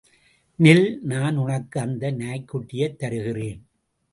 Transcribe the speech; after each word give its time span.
நில், 0.59 0.99
நான் 1.01 1.35
உனக்கு 1.35 1.79
அந்த 1.79 2.11
நாய்க் 2.11 2.55
குட்டியைத் 2.55 2.95
தருகிறேன். 2.95 3.61